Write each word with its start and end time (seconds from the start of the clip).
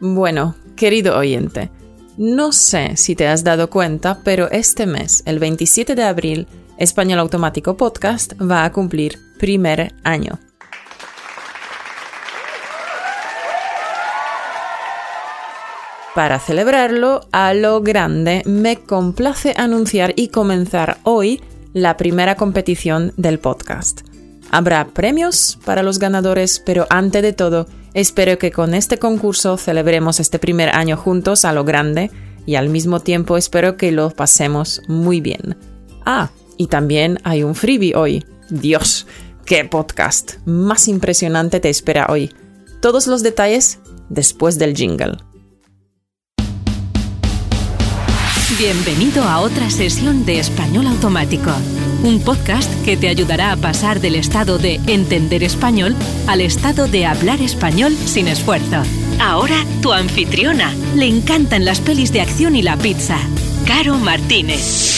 Bueno, 0.00 0.54
querido 0.76 1.18
oyente, 1.18 1.70
no 2.16 2.52
sé 2.52 2.96
si 2.96 3.14
te 3.14 3.28
has 3.28 3.44
dado 3.44 3.68
cuenta, 3.68 4.20
pero 4.24 4.50
este 4.50 4.86
mes, 4.86 5.22
el 5.26 5.38
27 5.38 5.94
de 5.94 6.02
abril, 6.02 6.46
Español 6.78 7.18
Automático 7.18 7.76
Podcast 7.76 8.32
va 8.40 8.64
a 8.64 8.72
cumplir 8.72 9.18
primer 9.38 9.92
año. 10.02 10.38
Para 16.14 16.38
celebrarlo 16.38 17.20
a 17.30 17.52
lo 17.52 17.82
grande, 17.82 18.42
me 18.46 18.76
complace 18.76 19.52
anunciar 19.54 20.14
y 20.16 20.28
comenzar 20.28 20.96
hoy 21.02 21.42
la 21.74 21.98
primera 21.98 22.36
competición 22.36 23.12
del 23.18 23.38
podcast. 23.38 24.00
Habrá 24.50 24.88
premios 24.88 25.58
para 25.66 25.82
los 25.82 25.98
ganadores, 25.98 26.58
pero 26.64 26.86
ante 26.88 27.20
de 27.20 27.34
todo, 27.34 27.66
espero 27.94 28.38
que 28.38 28.52
con 28.52 28.74
este 28.74 28.98
concurso 28.98 29.56
celebremos 29.56 30.20
este 30.20 30.38
primer 30.38 30.70
año 30.70 30.96
juntos 30.96 31.44
a 31.44 31.52
lo 31.52 31.64
grande 31.64 32.10
y 32.46 32.54
al 32.54 32.68
mismo 32.68 33.00
tiempo 33.00 33.36
espero 33.36 33.76
que 33.76 33.92
lo 33.92 34.10
pasemos 34.10 34.82
muy 34.88 35.20
bien. 35.20 35.56
Ah, 36.04 36.30
y 36.56 36.66
también 36.66 37.18
hay 37.24 37.42
un 37.42 37.54
freebie 37.54 37.94
hoy. 37.94 38.24
Dios, 38.48 39.06
qué 39.44 39.64
podcast 39.64 40.38
más 40.46 40.88
impresionante 40.88 41.60
te 41.60 41.70
espera 41.70 42.06
hoy. 42.08 42.34
Todos 42.80 43.06
los 43.06 43.22
detalles 43.22 43.78
después 44.08 44.58
del 44.58 44.74
jingle. 44.74 45.18
Bienvenido 48.58 49.22
a 49.24 49.40
otra 49.40 49.70
sesión 49.70 50.26
de 50.26 50.38
Español 50.38 50.86
Automático, 50.86 51.50
un 52.02 52.20
podcast 52.20 52.72
que 52.84 52.96
te 52.96 53.08
ayudará 53.08 53.52
a 53.52 53.56
pasar 53.56 54.00
del 54.00 54.14
estado 54.14 54.58
de 54.58 54.80
entender 54.86 55.42
español 55.42 55.94
al 56.26 56.40
estado 56.40 56.88
de 56.88 57.06
hablar 57.06 57.40
español 57.40 57.94
sin 57.94 58.28
esfuerzo. 58.28 58.82
Ahora 59.20 59.56
tu 59.82 59.92
anfitriona. 59.92 60.74
Le 60.94 61.06
encantan 61.06 61.64
las 61.64 61.80
pelis 61.80 62.12
de 62.12 62.20
acción 62.20 62.56
y 62.56 62.62
la 62.62 62.76
pizza. 62.76 63.18
Caro 63.66 63.96
Martínez. 63.96 64.96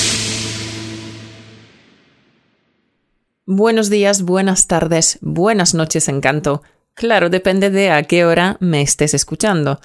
Buenos 3.46 3.90
días, 3.90 4.22
buenas 4.22 4.66
tardes, 4.66 5.18
buenas 5.20 5.74
noches, 5.74 6.08
encanto. 6.08 6.62
Claro, 6.94 7.28
depende 7.28 7.70
de 7.70 7.90
a 7.90 8.02
qué 8.04 8.24
hora 8.24 8.56
me 8.60 8.82
estés 8.82 9.14
escuchando 9.14 9.80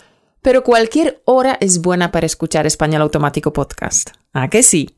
pero 0.48 0.64
cualquier 0.64 1.22
hora 1.26 1.58
es 1.60 1.82
buena 1.82 2.10
para 2.12 2.26
escuchar 2.26 2.66
Español 2.66 3.02
Automático 3.02 3.52
Podcast. 3.52 4.12
¿A 4.32 4.50
que 4.50 4.64
sí? 4.64 4.96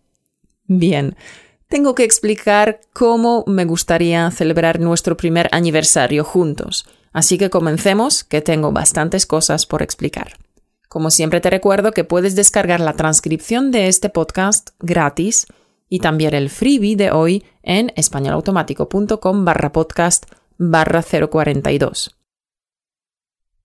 Bien, 0.66 1.16
tengo 1.70 1.94
que 1.94 2.04
explicar 2.04 2.82
cómo 2.94 3.44
me 3.48 3.64
gustaría 3.64 4.30
celebrar 4.32 4.80
nuestro 4.80 5.16
primer 5.16 5.48
aniversario 5.52 6.24
juntos, 6.24 6.86
así 7.14 7.38
que 7.38 7.52
comencemos, 7.52 8.24
que 8.24 8.42
tengo 8.42 8.72
bastantes 8.72 9.28
cosas 9.28 9.68
por 9.68 9.84
explicar. 9.84 10.34
Como 10.90 11.12
siempre 11.12 11.40
te 11.42 11.52
recuerdo 11.52 11.92
que 11.92 12.04
puedes 12.04 12.36
descargar 12.36 12.80
la 12.80 12.94
transcripción 12.94 13.70
de 13.70 13.88
este 13.88 14.10
podcast 14.10 14.72
gratis 14.80 15.46
y 15.88 16.00
también 16.00 16.34
el 16.34 16.50
freebie 16.50 16.96
de 16.96 17.12
hoy 17.12 17.44
en 17.62 17.94
españolautomático.com 17.96 19.46
barra 19.46 19.72
podcast 19.72 20.26
barra 20.58 21.04
042. 21.04 22.16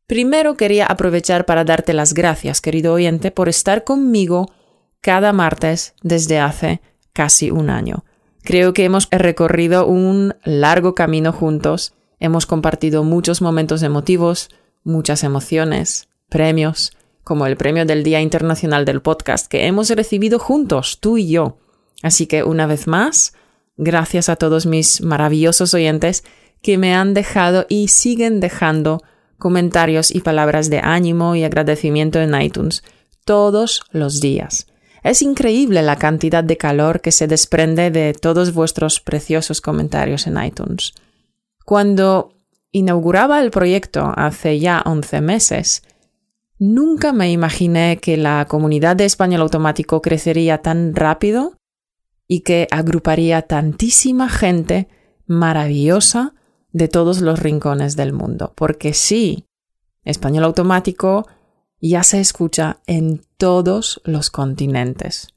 Primero 0.06 0.58
quería 0.58 0.84
aprovechar 0.84 1.46
para 1.46 1.64
darte 1.64 1.94
las 1.94 2.12
gracias, 2.12 2.60
querido 2.60 2.92
oyente, 2.92 3.30
por 3.30 3.48
estar 3.48 3.84
conmigo 3.84 4.52
cada 5.00 5.32
martes 5.32 5.94
desde 6.02 6.38
hace 6.38 6.82
casi 7.14 7.50
un 7.50 7.70
año. 7.70 8.04
Creo 8.42 8.74
que 8.74 8.84
hemos 8.84 9.08
recorrido 9.10 9.86
un 9.86 10.34
largo 10.44 10.94
camino 10.94 11.32
juntos, 11.32 11.94
hemos 12.20 12.44
compartido 12.44 13.02
muchos 13.02 13.40
momentos 13.40 13.82
emotivos, 13.82 14.50
muchas 14.82 15.24
emociones, 15.24 16.08
premios, 16.28 16.92
como 17.22 17.46
el 17.46 17.56
premio 17.56 17.86
del 17.86 18.02
Día 18.02 18.20
Internacional 18.20 18.84
del 18.84 19.00
Podcast 19.00 19.46
que 19.46 19.66
hemos 19.66 19.88
recibido 19.88 20.38
juntos, 20.38 20.98
tú 21.00 21.16
y 21.16 21.30
yo. 21.30 21.56
Así 22.02 22.26
que 22.26 22.44
una 22.44 22.66
vez 22.66 22.86
más, 22.86 23.32
gracias 23.78 24.28
a 24.28 24.36
todos 24.36 24.66
mis 24.66 25.00
maravillosos 25.00 25.72
oyentes 25.72 26.22
que 26.60 26.76
me 26.76 26.94
han 26.94 27.14
dejado 27.14 27.64
y 27.70 27.88
siguen 27.88 28.40
dejando 28.40 29.02
comentarios 29.38 30.14
y 30.14 30.20
palabras 30.20 30.68
de 30.68 30.80
ánimo 30.80 31.34
y 31.34 31.44
agradecimiento 31.44 32.20
en 32.20 32.40
iTunes 32.40 32.82
todos 33.24 33.82
los 33.90 34.20
días. 34.20 34.66
Es 35.04 35.20
increíble 35.20 35.82
la 35.82 35.96
cantidad 35.96 36.42
de 36.42 36.56
calor 36.56 37.02
que 37.02 37.12
se 37.12 37.26
desprende 37.26 37.90
de 37.90 38.14
todos 38.14 38.54
vuestros 38.54 39.00
preciosos 39.00 39.60
comentarios 39.60 40.26
en 40.26 40.42
iTunes. 40.42 40.94
Cuando 41.66 42.32
inauguraba 42.72 43.42
el 43.42 43.50
proyecto 43.50 44.14
hace 44.16 44.58
ya 44.58 44.82
11 44.86 45.20
meses, 45.20 45.82
nunca 46.58 47.12
me 47.12 47.30
imaginé 47.30 47.98
que 47.98 48.16
la 48.16 48.46
comunidad 48.48 48.96
de 48.96 49.04
español 49.04 49.42
automático 49.42 50.00
crecería 50.00 50.62
tan 50.62 50.94
rápido 50.94 51.58
y 52.26 52.40
que 52.40 52.66
agruparía 52.70 53.42
tantísima 53.42 54.30
gente 54.30 54.88
maravillosa 55.26 56.34
de 56.72 56.88
todos 56.88 57.20
los 57.20 57.40
rincones 57.40 57.94
del 57.94 58.14
mundo, 58.14 58.54
porque 58.56 58.94
sí, 58.94 59.44
español 60.02 60.44
automático 60.44 61.26
ya 61.90 62.02
se 62.02 62.20
escucha 62.20 62.78
en 62.86 63.22
todos 63.36 64.00
los 64.04 64.30
continentes. 64.30 65.28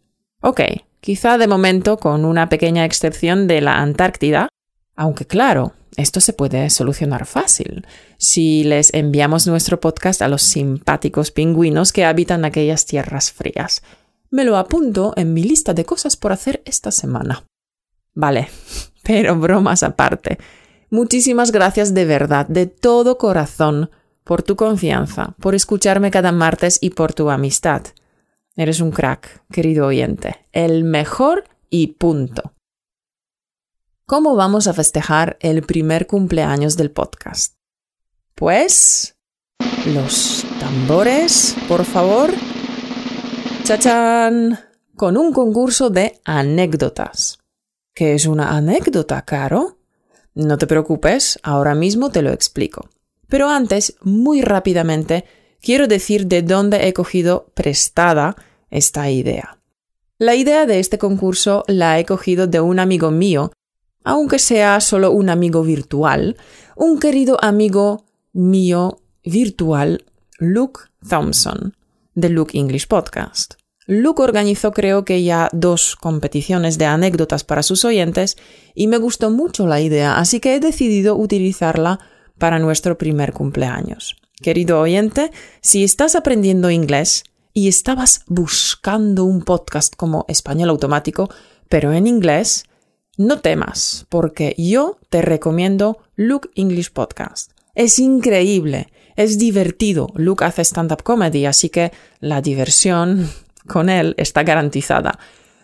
Ok, 0.42 0.62
quizá 1.02 1.38
de 1.38 1.48
momento 1.48 1.98
con 1.98 2.26
una 2.26 2.48
pequeña 2.48 2.86
excepción 2.86 3.48
de 3.48 3.62
la 3.62 3.82
Antártida, 3.82 4.50
aunque 4.96 5.26
claro, 5.26 5.74
esto 5.98 6.22
se 6.22 6.34
puede 6.34 6.70
solucionar 6.70 7.26
fácil 7.26 7.86
si 8.18 8.64
les 8.64 8.94
enviamos 8.94 9.48
nuestro 9.48 9.80
podcast 9.80 10.22
a 10.22 10.28
los 10.28 10.44
simpáticos 10.44 11.32
pingüinos 11.32 11.92
que 11.92 12.06
habitan 12.06 12.46
aquellas 12.46 12.86
tierras 12.86 13.32
frías. 13.32 13.82
Me 14.30 14.44
lo 14.44 14.58
apunto 14.58 15.14
en 15.16 15.34
mi 15.34 15.44
lista 15.44 15.74
de 15.74 15.86
cosas 15.86 16.16
por 16.16 16.32
hacer 16.32 16.62
esta 16.66 16.92
semana. 16.92 17.44
Vale, 18.14 18.50
pero 19.04 19.36
bromas 19.38 19.84
aparte. 19.84 20.38
Muchísimas 20.90 21.52
gracias 21.52 21.94
de 21.94 22.06
verdad, 22.06 22.48
de 22.48 22.68
todo 22.68 23.18
corazón, 23.18 23.90
por 24.28 24.44
tu 24.44 24.58
confianza, 24.58 25.36
por 25.40 25.56
escucharme 25.56 26.12
cada 26.12 26.34
martes 26.34 26.78
y 26.82 26.90
por 26.90 27.14
tu 27.14 27.30
amistad. 27.30 27.84
Eres 28.58 28.82
un 28.82 28.92
crack, 28.92 29.44
querido 29.52 29.88
oyente, 29.88 30.46
el 30.52 30.84
mejor 30.84 31.46
y 31.70 31.88
punto. 31.94 32.52
¿Cómo 34.06 34.36
vamos 34.36 34.68
a 34.68 34.74
festejar 34.74 35.38
el 35.40 35.64
primer 35.64 36.08
cumpleaños 36.08 36.76
del 36.76 36.92
podcast? 36.92 37.54
Pues... 38.36 39.16
Los 39.86 40.44
tambores, 40.60 41.56
por 41.70 41.86
favor. 41.86 42.30
¡Chachán! 43.64 44.60
Con 44.96 45.16
un 45.16 45.32
concurso 45.32 45.90
de 45.90 46.20
anécdotas. 46.26 47.40
¿Qué 47.94 48.14
es 48.14 48.26
una 48.26 48.58
anécdota, 48.58 49.22
Caro? 49.24 49.78
No 50.34 50.58
te 50.58 50.68
preocupes, 50.68 51.40
ahora 51.44 51.76
mismo 51.76 52.10
te 52.10 52.22
lo 52.22 52.32
explico. 52.32 52.90
Pero 53.28 53.50
antes, 53.50 53.96
muy 54.02 54.42
rápidamente, 54.42 55.26
quiero 55.62 55.88
decir 55.88 56.28
de 56.28 56.42
dónde 56.42 56.88
he 56.88 56.94
cogido 56.94 57.52
prestada 57.54 58.36
esta 58.70 59.10
idea. 59.10 59.60
La 60.18 60.36
idea 60.36 60.66
de 60.66 60.80
este 60.80 60.98
concurso 60.98 61.64
la 61.68 62.00
he 62.00 62.06
cogido 62.06 62.48
de 62.48 62.60
un 62.60 62.80
amigo 62.80 63.12
mío, 63.12 63.52
aunque 64.04 64.40
sea 64.40 64.80
solo 64.80 65.12
un 65.12 65.30
amigo 65.30 65.62
virtual, 65.64 66.38
un 66.76 67.00
querido 67.00 67.38
amigo 67.44 68.06
mío 68.34 69.02
virtual, 69.24 70.06
Luke 70.40 70.82
Thompson, 71.08 71.76
de 72.16 72.30
Luke 72.30 72.58
English 72.58 72.88
Podcast. 72.88 73.56
Luke 73.86 74.22
organizó 74.22 74.72
creo 74.72 75.06
que 75.06 75.24
ya 75.24 75.50
dos 75.54 75.96
competiciones 75.96 76.78
de 76.78 76.86
anécdotas 76.86 77.44
para 77.44 77.64
sus 77.64 77.86
oyentes 77.86 78.38
y 78.74 78.88
me 78.88 78.98
gustó 78.98 79.30
mucho 79.30 79.66
la 79.68 79.82
idea, 79.82 80.18
así 80.18 80.40
que 80.40 80.56
he 80.56 80.60
decidido 80.60 81.16
utilizarla 81.16 82.00
para 82.38 82.60
nuestro 82.60 82.98
primer 82.98 83.34
cumpleaños. 83.34 84.16
Querido 84.42 84.80
oyente, 84.80 85.32
si 85.62 85.84
estás 85.84 86.16
aprendiendo 86.16 86.70
inglés 86.70 87.24
y 87.54 87.68
estabas 87.68 88.22
buscando 88.28 89.24
un 89.24 89.42
podcast 89.42 89.96
como 89.96 90.26
español 90.28 90.70
automático, 90.70 91.30
pero 91.70 91.92
en 91.92 92.06
inglés, 92.06 92.66
no 93.18 93.40
temas, 93.40 94.06
porque 94.10 94.54
yo 94.58 95.00
te 95.10 95.24
recomiendo 95.24 95.98
Luke 96.16 96.50
English 96.54 96.92
Podcast. 96.92 97.52
Es 97.74 97.98
increíble, 97.98 98.90
es 99.16 99.40
divertido. 99.40 100.10
Luke 100.14 100.46
hace 100.46 100.64
stand-up 100.64 101.02
comedy, 101.02 101.46
así 101.46 101.70
que 101.70 101.92
la 102.20 102.42
diversión 102.42 103.30
con 103.68 103.90
él 103.90 104.14
está 104.18 104.44
garantizada. 104.44 105.18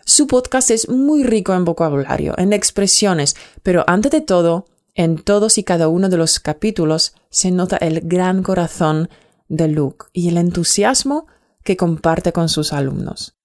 Su 0.04 0.26
podcast 0.26 0.70
es 0.70 0.88
muy 0.88 1.22
rico 1.22 1.54
en 1.54 1.64
vocabulario, 1.64 2.34
en 2.36 2.52
expresiones, 2.52 3.36
pero 3.62 3.84
ante 3.86 4.10
de 4.10 4.20
todo, 4.20 4.66
en 4.94 5.18
todos 5.18 5.58
y 5.58 5.64
cada 5.64 5.88
uno 5.88 6.08
de 6.08 6.16
los 6.16 6.40
capítulos 6.40 7.14
se 7.30 7.50
nota 7.50 7.76
el 7.76 8.00
gran 8.00 8.42
corazón 8.42 9.08
de 9.48 9.68
Luke 9.68 10.06
y 10.12 10.28
el 10.28 10.38
entusiasmo 10.38 11.26
que 11.62 11.76
comparte 11.76 12.32
con 12.32 12.48
sus 12.48 12.72
alumnos. 12.72 13.36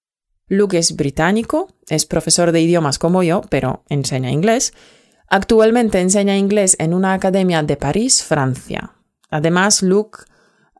Luke 0.46 0.78
es 0.78 0.96
británico, 0.96 1.68
es 1.88 2.06
profesor 2.06 2.52
de 2.52 2.60
idiomas 2.60 2.98
como 2.98 3.22
yo, 3.22 3.42
pero 3.50 3.84
enseña 3.88 4.30
inglés. 4.30 4.72
Actualmente 5.28 6.00
enseña 6.00 6.36
inglés 6.36 6.76
en 6.80 6.92
una 6.92 7.14
academia 7.14 7.62
de 7.62 7.76
París, 7.76 8.22
Francia. 8.22 8.94
Además, 9.30 9.82
Luke 9.82 10.24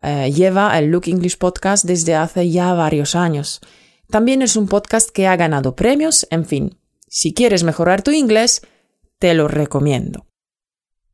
eh, 0.02 0.32
lleva 0.32 0.76
el 0.76 0.86
Look 0.86 1.04
English 1.06 1.38
Podcast 1.38 1.84
desde 1.84 2.16
hace 2.16 2.50
ya 2.50 2.72
varios 2.74 3.14
años. 3.14 3.60
También 4.08 4.42
es 4.42 4.56
un 4.56 4.66
podcast 4.66 5.10
que 5.10 5.28
ha 5.28 5.36
ganado 5.36 5.76
premios, 5.76 6.26
en 6.30 6.44
fin, 6.44 6.78
si 7.06 7.32
quieres 7.32 7.62
mejorar 7.62 8.02
tu 8.02 8.10
inglés, 8.10 8.62
te 9.20 9.34
lo 9.34 9.46
recomiendo. 9.46 10.26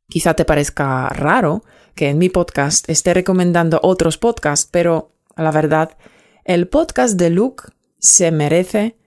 Quizá 0.09 0.35
te 0.35 0.45
parezca 0.45 1.09
raro 1.09 1.63
que 1.93 2.09
en 2.09 2.17
mi 2.17 2.29
podcast 2.29 2.89
esté 2.89 3.13
recomendando 3.13 3.79
otros 3.83 4.17
podcasts, 4.17 4.69
pero 4.71 5.11
la 5.35 5.51
verdad, 5.51 5.97
el 6.45 6.67
podcast 6.69 7.15
de 7.15 7.29
Luke 7.29 7.65
se 7.99 8.31
merece 8.31 8.97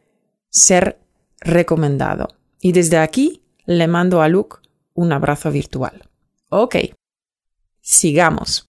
ser 0.51 1.01
recomendado. 1.41 2.29
Y 2.61 2.73
desde 2.73 2.99
aquí 2.99 3.43
le 3.65 3.89
mando 3.89 4.21
a 4.21 4.29
Luke 4.29 4.59
un 4.93 5.13
abrazo 5.13 5.51
virtual. 5.51 6.11
Ok, 6.51 6.77
sigamos. 7.81 8.67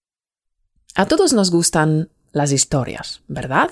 A 0.94 1.06
todos 1.06 1.34
nos 1.34 1.50
gustan 1.50 2.10
las 2.32 2.52
historias, 2.52 3.22
¿verdad? 3.28 3.70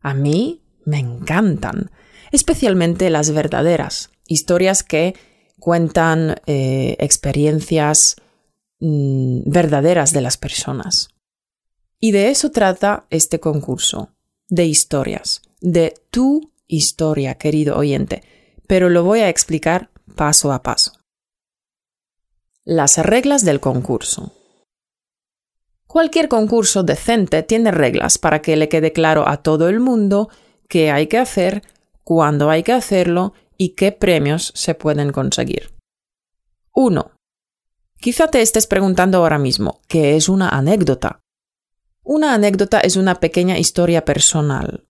A 0.00 0.14
mí 0.14 0.62
me 0.84 0.98
encantan, 0.98 1.90
especialmente 2.30 3.10
las 3.10 3.32
verdaderas, 3.32 4.10
historias 4.26 4.84
que 4.84 5.16
cuentan 5.58 6.36
eh, 6.46 6.96
experiencias 6.98 8.16
mm, 8.80 9.42
verdaderas 9.46 10.12
de 10.12 10.20
las 10.20 10.36
personas. 10.36 11.08
Y 12.00 12.12
de 12.12 12.30
eso 12.30 12.50
trata 12.50 13.06
este 13.10 13.40
concurso, 13.40 14.12
de 14.48 14.66
historias, 14.66 15.42
de 15.60 15.94
tu 16.10 16.52
historia, 16.66 17.34
querido 17.34 17.76
oyente, 17.76 18.22
pero 18.66 18.88
lo 18.88 19.02
voy 19.02 19.20
a 19.20 19.28
explicar 19.28 19.90
paso 20.14 20.52
a 20.52 20.62
paso. 20.62 20.92
Las 22.64 22.98
reglas 22.98 23.44
del 23.44 23.60
concurso. 23.60 24.32
Cualquier 25.86 26.28
concurso 26.28 26.82
decente 26.82 27.42
tiene 27.42 27.70
reglas 27.70 28.18
para 28.18 28.42
que 28.42 28.56
le 28.56 28.68
quede 28.68 28.92
claro 28.92 29.26
a 29.26 29.38
todo 29.38 29.68
el 29.68 29.80
mundo 29.80 30.28
qué 30.68 30.90
hay 30.90 31.06
que 31.06 31.16
hacer, 31.16 31.62
cuándo 32.04 32.50
hay 32.50 32.62
que 32.62 32.72
hacerlo 32.72 33.32
y 33.58 33.70
qué 33.70 33.92
premios 33.92 34.52
se 34.54 34.74
pueden 34.74 35.10
conseguir. 35.12 35.74
1. 36.72 37.10
Quizá 38.00 38.28
te 38.28 38.40
estés 38.40 38.68
preguntando 38.68 39.18
ahora 39.18 39.38
mismo, 39.38 39.80
¿qué 39.88 40.16
es 40.16 40.28
una 40.28 40.48
anécdota? 40.48 41.20
Una 42.04 42.32
anécdota 42.32 42.78
es 42.78 42.96
una 42.96 43.16
pequeña 43.16 43.58
historia 43.58 44.04
personal. 44.04 44.86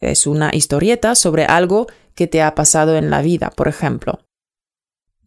Es 0.00 0.26
una 0.26 0.50
historieta 0.52 1.14
sobre 1.14 1.44
algo 1.44 1.86
que 2.16 2.26
te 2.26 2.42
ha 2.42 2.56
pasado 2.56 2.96
en 2.96 3.08
la 3.08 3.22
vida, 3.22 3.50
por 3.50 3.68
ejemplo. 3.68 4.26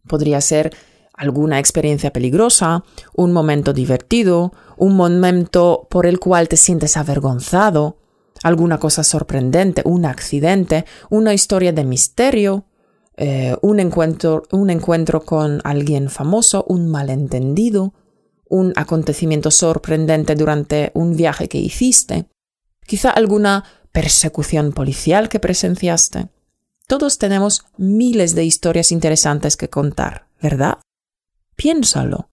Podría 0.06 0.42
ser 0.42 0.76
alguna 1.14 1.58
experiencia 1.58 2.12
peligrosa, 2.12 2.84
un 3.14 3.32
momento 3.32 3.72
divertido, 3.72 4.52
un 4.76 4.94
momento 4.94 5.88
por 5.90 6.04
el 6.04 6.20
cual 6.20 6.48
te 6.48 6.58
sientes 6.58 6.98
avergonzado, 6.98 7.96
alguna 8.42 8.78
cosa 8.78 9.02
sorprendente, 9.02 9.82
un 9.84 10.04
accidente, 10.04 10.84
una 11.10 11.34
historia 11.34 11.72
de 11.72 11.84
misterio, 11.84 12.66
eh, 13.16 13.56
un, 13.62 13.80
encuentro, 13.80 14.42
un 14.52 14.70
encuentro 14.70 15.24
con 15.24 15.60
alguien 15.64 16.10
famoso, 16.10 16.64
un 16.68 16.88
malentendido, 16.88 17.94
un 18.48 18.72
acontecimiento 18.76 19.50
sorprendente 19.50 20.34
durante 20.34 20.90
un 20.94 21.16
viaje 21.16 21.48
que 21.48 21.58
hiciste, 21.58 22.28
quizá 22.86 23.10
alguna 23.10 23.64
persecución 23.90 24.72
policial 24.72 25.28
que 25.28 25.40
presenciaste. 25.40 26.28
Todos 26.86 27.18
tenemos 27.18 27.64
miles 27.76 28.34
de 28.34 28.44
historias 28.44 28.92
interesantes 28.92 29.56
que 29.56 29.70
contar, 29.70 30.28
¿verdad? 30.40 30.78
Piénsalo. 31.56 32.28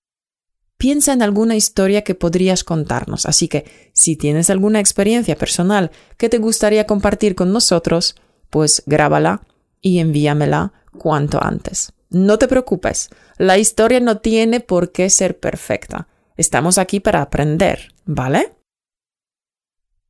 Piensa 0.83 1.13
en 1.13 1.21
alguna 1.21 1.55
historia 1.55 2.01
que 2.01 2.13
podrías 2.13 2.65
contarnos, 2.65 3.25
así 3.25 3.47
que 3.47 3.63
si 3.93 4.17
tienes 4.17 4.49
alguna 4.49 4.81
experiencia 4.81 5.37
personal 5.37 5.91
que 6.17 6.27
te 6.27 6.39
gustaría 6.39 6.85
compartir 6.85 7.35
con 7.35 7.53
nosotros, 7.53 8.17
pues 8.49 8.83
grábala 8.85 9.47
y 9.79 9.99
envíamela 9.99 10.73
cuanto 10.97 11.41
antes. 11.41 11.93
No 12.09 12.37
te 12.37 12.49
preocupes, 12.49 13.11
la 13.37 13.57
historia 13.57 14.01
no 14.01 14.17
tiene 14.17 14.59
por 14.59 14.91
qué 14.91 15.09
ser 15.09 15.39
perfecta. 15.39 16.09
Estamos 16.35 16.77
aquí 16.77 16.99
para 16.99 17.21
aprender, 17.21 17.93
¿vale? 18.03 18.51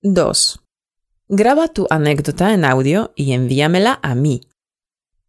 2. 0.01 0.59
Graba 1.27 1.67
tu 1.67 1.85
anécdota 1.91 2.51
en 2.51 2.65
audio 2.65 3.13
y 3.15 3.33
envíamela 3.33 3.99
a 4.01 4.15
mí. 4.15 4.41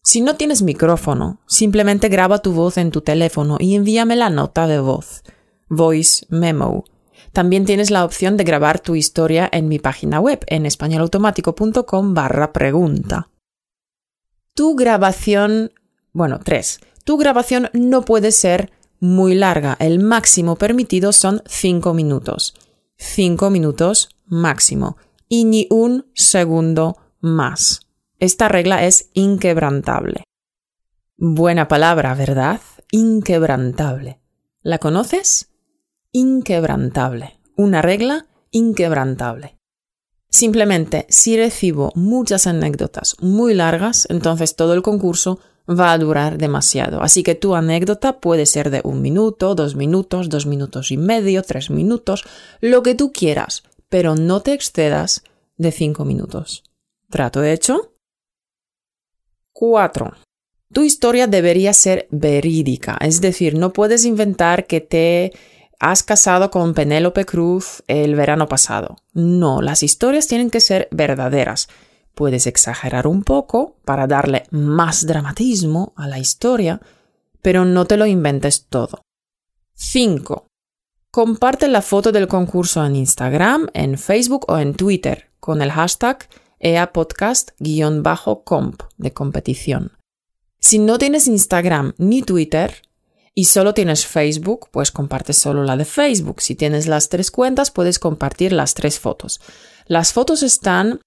Si 0.00 0.20
no 0.20 0.36
tienes 0.36 0.62
micrófono, 0.62 1.40
simplemente 1.46 2.08
graba 2.08 2.38
tu 2.38 2.52
voz 2.52 2.78
en 2.78 2.92
tu 2.92 3.00
teléfono 3.00 3.56
y 3.58 3.74
envíame 3.74 4.14
la 4.14 4.30
nota 4.30 4.68
de 4.68 4.78
voz, 4.78 5.24
voice 5.68 6.24
memo, 6.28 6.84
también 7.32 7.64
tienes 7.64 7.90
la 7.90 8.04
opción 8.04 8.36
de 8.36 8.44
grabar 8.44 8.80
tu 8.80 8.94
historia 8.94 9.48
en 9.52 9.68
mi 9.68 9.78
página 9.78 10.20
web 10.20 10.44
en 10.46 10.66
españolautomático.com 10.66 12.14
barra 12.14 12.52
pregunta. 12.52 13.30
Tu 14.54 14.74
grabación, 14.74 15.72
bueno, 16.12 16.40
tres. 16.42 16.80
Tu 17.04 17.16
grabación 17.16 17.70
no 17.72 18.02
puede 18.02 18.32
ser 18.32 18.72
muy 19.00 19.34
larga. 19.34 19.76
El 19.78 20.00
máximo 20.00 20.56
permitido 20.56 21.12
son 21.12 21.42
cinco 21.46 21.94
minutos. 21.94 22.54
Cinco 22.96 23.50
minutos 23.50 24.08
máximo. 24.26 24.96
Y 25.28 25.44
ni 25.44 25.66
un 25.70 26.06
segundo 26.14 26.96
más. 27.20 27.80
Esta 28.18 28.48
regla 28.48 28.84
es 28.84 29.10
inquebrantable. 29.12 30.24
Buena 31.16 31.68
palabra, 31.68 32.14
¿verdad? 32.14 32.60
Inquebrantable. 32.90 34.20
¿La 34.62 34.78
conoces? 34.78 35.50
Inquebrantable, 36.12 37.38
una 37.56 37.82
regla 37.82 38.26
inquebrantable. 38.50 39.58
Simplemente, 40.30 41.06
si 41.08 41.36
recibo 41.36 41.92
muchas 41.94 42.46
anécdotas 42.46 43.16
muy 43.20 43.54
largas, 43.54 44.06
entonces 44.10 44.56
todo 44.56 44.74
el 44.74 44.82
concurso 44.82 45.40
va 45.68 45.92
a 45.92 45.98
durar 45.98 46.38
demasiado. 46.38 47.02
Así 47.02 47.22
que 47.22 47.34
tu 47.34 47.54
anécdota 47.54 48.20
puede 48.20 48.46
ser 48.46 48.70
de 48.70 48.80
un 48.84 49.02
minuto, 49.02 49.54
dos 49.54 49.74
minutos, 49.74 50.28
dos 50.28 50.46
minutos 50.46 50.90
y 50.90 50.96
medio, 50.96 51.42
tres 51.42 51.70
minutos, 51.70 52.24
lo 52.60 52.82
que 52.82 52.94
tú 52.94 53.12
quieras, 53.12 53.62
pero 53.88 54.14
no 54.16 54.40
te 54.40 54.52
excedas 54.52 55.22
de 55.56 55.72
cinco 55.72 56.04
minutos. 56.04 56.62
¿Trato 57.10 57.40
de 57.40 57.52
hecho? 57.52 57.94
4. 59.52 60.14
Tu 60.72 60.82
historia 60.82 61.26
debería 61.26 61.72
ser 61.72 62.06
verídica, 62.10 62.96
es 63.00 63.20
decir, 63.20 63.56
no 63.56 63.72
puedes 63.72 64.04
inventar 64.04 64.66
que 64.66 64.80
te 64.80 65.32
has 65.78 66.02
casado 66.02 66.50
con 66.50 66.74
Penélope 66.74 67.24
Cruz 67.24 67.82
el 67.86 68.14
verano 68.14 68.48
pasado. 68.48 68.96
No, 69.12 69.62
las 69.62 69.82
historias 69.82 70.26
tienen 70.26 70.50
que 70.50 70.60
ser 70.60 70.88
verdaderas. 70.90 71.68
Puedes 72.14 72.46
exagerar 72.46 73.06
un 73.06 73.22
poco 73.22 73.76
para 73.84 74.06
darle 74.06 74.44
más 74.50 75.06
dramatismo 75.06 75.92
a 75.96 76.08
la 76.08 76.18
historia, 76.18 76.80
pero 77.42 77.64
no 77.64 77.84
te 77.84 77.96
lo 77.96 78.06
inventes 78.06 78.66
todo. 78.68 79.02
5. 79.74 80.46
Comparte 81.10 81.68
la 81.68 81.82
foto 81.82 82.12
del 82.12 82.26
concurso 82.26 82.84
en 82.84 82.96
Instagram, 82.96 83.68
en 83.72 83.96
Facebook 83.96 84.46
o 84.48 84.58
en 84.58 84.74
Twitter 84.74 85.30
con 85.38 85.62
el 85.62 85.70
hashtag 85.70 86.28
EAPodcast-comp 86.58 88.82
de 88.96 89.12
competición. 89.12 89.92
Si 90.58 90.80
no 90.80 90.98
tienes 90.98 91.28
Instagram 91.28 91.94
ni 91.98 92.22
Twitter, 92.22 92.82
y 93.38 93.44
solo 93.44 93.72
tienes 93.72 94.04
Facebook, 94.04 94.68
pues 94.72 94.90
compartes 94.90 95.38
solo 95.38 95.62
la 95.62 95.76
de 95.76 95.84
Facebook. 95.84 96.42
Si 96.42 96.56
tienes 96.56 96.88
las 96.88 97.08
tres 97.08 97.30
cuentas, 97.30 97.70
puedes 97.70 98.00
compartir 98.00 98.52
las 98.52 98.74
tres 98.74 98.98
fotos. 98.98 99.40
Las 99.86 100.12
fotos 100.12 100.42
están 100.42 101.02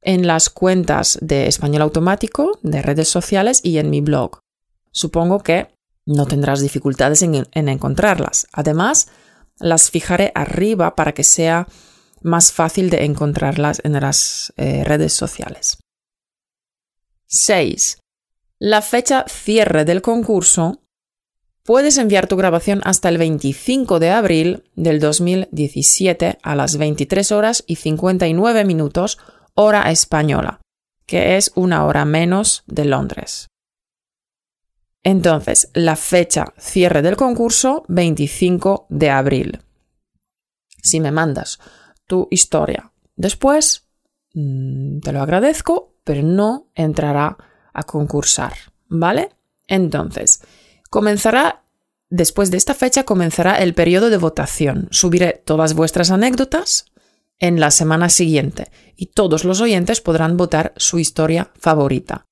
en 0.00 0.26
las 0.26 0.48
cuentas 0.48 1.18
de 1.20 1.48
Español 1.48 1.82
Automático, 1.82 2.58
de 2.62 2.80
redes 2.80 3.08
sociales 3.10 3.60
y 3.62 3.76
en 3.76 3.90
mi 3.90 4.00
blog. 4.00 4.38
Supongo 4.90 5.40
que 5.40 5.68
no 6.06 6.24
tendrás 6.24 6.62
dificultades 6.62 7.20
en, 7.20 7.44
encontrarlas. 7.52 8.46
Además, 8.52 9.08
las 9.58 9.90
fijaré 9.90 10.32
arriba 10.34 10.96
para 10.96 11.12
que 11.12 11.24
sea 11.24 11.68
más 12.22 12.52
fácil 12.52 12.88
de 12.88 13.04
encontrarlas 13.04 13.82
en 13.84 14.00
las 14.00 14.50
eh, 14.56 14.82
redes 14.82 15.12
sociales. 15.12 15.76
6. 17.26 17.98
La 18.60 18.80
fecha 18.80 19.26
cierre 19.28 19.84
del 19.84 20.00
concurso 20.00 20.80
Puedes 21.66 21.98
enviar 21.98 22.28
tu 22.28 22.36
grabación 22.36 22.80
hasta 22.84 23.08
el 23.08 23.18
25 23.18 23.98
de 23.98 24.10
abril 24.10 24.62
del 24.76 25.00
2017 25.00 26.38
a 26.40 26.54
las 26.54 26.76
23 26.76 27.32
horas 27.32 27.64
y 27.66 27.74
59 27.74 28.64
minutos 28.64 29.18
hora 29.54 29.90
española, 29.90 30.60
que 31.06 31.36
es 31.36 31.50
una 31.56 31.84
hora 31.84 32.04
menos 32.04 32.62
de 32.68 32.84
Londres. 32.84 33.48
Entonces, 35.02 35.70
la 35.74 35.96
fecha 35.96 36.54
cierre 36.56 37.02
del 37.02 37.16
concurso, 37.16 37.84
25 37.88 38.86
de 38.88 39.10
abril. 39.10 39.58
Si 40.80 41.00
me 41.00 41.10
mandas 41.10 41.58
tu 42.06 42.28
historia 42.30 42.92
después, 43.16 43.88
mm, 44.34 45.00
te 45.00 45.12
lo 45.12 45.20
agradezco, 45.20 45.96
pero 46.04 46.22
no 46.22 46.70
entrará 46.76 47.36
a 47.72 47.82
concursar, 47.82 48.52
¿vale? 48.86 49.30
Entonces, 49.66 50.42
comenzará, 50.96 51.62
después 52.08 52.50
de 52.50 52.56
esta 52.56 52.72
fecha, 52.72 53.04
comenzará 53.04 53.56
el 53.56 53.74
periodo 53.74 54.08
de 54.08 54.16
votación. 54.16 54.88
Subiré 54.90 55.42
todas 55.44 55.74
vuestras 55.74 56.10
anécdotas 56.10 56.86
en 57.38 57.60
la 57.60 57.70
semana 57.70 58.08
siguiente 58.08 58.70
y 58.96 59.08
todos 59.08 59.44
los 59.44 59.60
oyentes 59.60 60.00
podrán 60.00 60.38
votar 60.38 60.72
su 60.78 60.98
historia 60.98 61.50
favorita. 61.60 62.24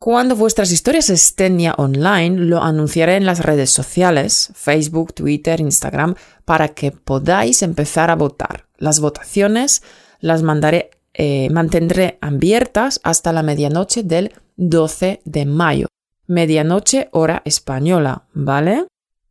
Cuando 0.00 0.34
vuestras 0.34 0.72
historias 0.72 1.10
estén 1.10 1.60
ya 1.60 1.74
online, 1.78 2.38
lo 2.38 2.60
anunciaré 2.60 3.14
en 3.14 3.24
las 3.24 3.38
redes 3.38 3.70
sociales, 3.70 4.50
Facebook, 4.56 5.14
Twitter, 5.14 5.60
Instagram, 5.60 6.16
para 6.44 6.70
que 6.70 6.90
podáis 6.90 7.62
empezar 7.62 8.10
a 8.10 8.16
votar. 8.16 8.66
Las 8.78 8.98
votaciones 8.98 9.84
las 10.18 10.42
mandaré, 10.42 10.90
eh, 11.14 11.48
mantendré 11.50 12.18
abiertas 12.20 12.98
hasta 13.04 13.32
la 13.32 13.44
medianoche 13.44 14.02
del 14.02 14.32
12 14.56 15.22
de 15.24 15.46
mayo. 15.46 15.91
Medianoche 16.26 17.08
hora 17.12 17.42
española, 17.44 18.26
¿vale? 18.32 18.86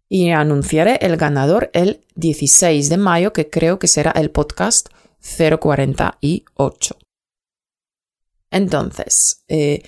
Y 0.09 0.31
anunciaré 0.31 0.97
el 1.01 1.17
ganador 1.17 1.69
el 1.73 2.05
16 2.15 2.89
de 2.89 2.97
mayo, 2.97 3.33
que 3.33 3.49
creo 3.49 3.79
que 3.79 3.87
será 3.87 4.11
el 4.11 4.29
podcast 4.29 4.89
048. 5.21 6.97
Entonces, 8.51 9.43
eh, 9.47 9.81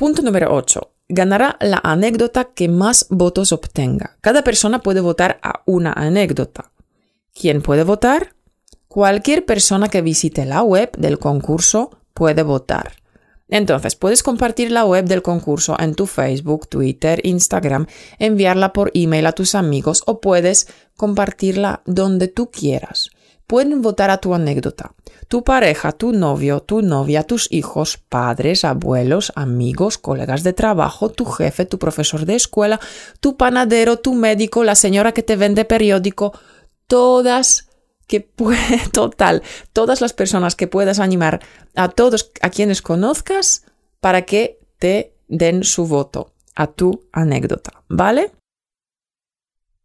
Punto 0.00 0.22
número 0.22 0.54
8. 0.54 0.94
Ganará 1.10 1.58
la 1.60 1.78
anécdota 1.84 2.54
que 2.54 2.70
más 2.70 3.04
votos 3.10 3.52
obtenga. 3.52 4.16
Cada 4.22 4.42
persona 4.42 4.80
puede 4.80 5.02
votar 5.02 5.38
a 5.42 5.62
una 5.66 5.92
anécdota. 5.92 6.72
¿Quién 7.34 7.60
puede 7.60 7.84
votar? 7.84 8.34
Cualquier 8.88 9.44
persona 9.44 9.90
que 9.90 10.00
visite 10.00 10.46
la 10.46 10.62
web 10.62 10.90
del 10.96 11.18
concurso 11.18 11.98
puede 12.14 12.42
votar. 12.42 12.92
Entonces, 13.50 13.96
puedes 13.96 14.22
compartir 14.22 14.70
la 14.70 14.84
web 14.84 15.04
del 15.04 15.22
concurso 15.22 15.76
en 15.78 15.94
tu 15.94 16.06
Facebook, 16.06 16.68
Twitter, 16.68 17.20
Instagram, 17.24 17.86
enviarla 18.18 18.72
por 18.72 18.90
email 18.94 19.26
a 19.26 19.32
tus 19.32 19.54
amigos 19.54 20.02
o 20.06 20.20
puedes 20.20 20.68
compartirla 20.96 21.82
donde 21.84 22.28
tú 22.28 22.50
quieras. 22.50 23.10
Pueden 23.46 23.82
votar 23.82 24.10
a 24.10 24.18
tu 24.18 24.32
anécdota 24.32 24.94
tu 25.30 25.44
pareja, 25.44 25.92
tu 25.92 26.10
novio, 26.10 26.60
tu 26.60 26.82
novia, 26.82 27.22
tus 27.22 27.46
hijos, 27.52 27.98
padres, 27.98 28.64
abuelos, 28.64 29.32
amigos, 29.36 29.96
colegas 29.96 30.42
de 30.42 30.52
trabajo, 30.52 31.08
tu 31.08 31.24
jefe, 31.24 31.64
tu 31.66 31.78
profesor 31.78 32.26
de 32.26 32.34
escuela, 32.34 32.80
tu 33.20 33.36
panadero, 33.36 34.00
tu 34.00 34.14
médico, 34.14 34.64
la 34.64 34.74
señora 34.74 35.12
que 35.12 35.22
te 35.22 35.36
vende 35.36 35.64
periódico, 35.64 36.32
todas 36.88 37.69
que 38.10 38.20
puede, 38.20 38.80
total, 38.92 39.42
todas 39.72 40.00
las 40.00 40.12
personas 40.12 40.56
que 40.56 40.66
puedas 40.66 40.98
animar 40.98 41.40
a 41.76 41.88
todos 41.88 42.32
a 42.42 42.50
quienes 42.50 42.82
conozcas 42.82 43.64
para 44.00 44.22
que 44.22 44.58
te 44.78 45.14
den 45.28 45.62
su 45.62 45.86
voto 45.86 46.34
a 46.56 46.66
tu 46.66 47.08
anécdota, 47.12 47.84
¿vale? 47.88 48.32